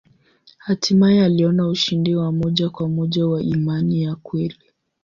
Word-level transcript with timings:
Hatimaye 0.57 1.25
aliona 1.25 1.67
ushindi 1.67 2.15
wa 2.15 2.31
moja 2.31 2.69
kwa 2.69 2.89
moja 2.89 3.27
wa 3.27 3.41
imani 3.41 4.03
ya 4.03 4.15
kweli. 4.15 4.57